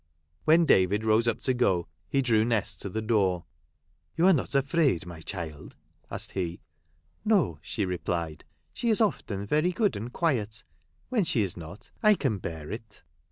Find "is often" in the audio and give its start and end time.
8.89-9.45